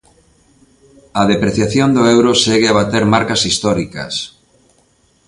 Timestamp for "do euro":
1.95-2.31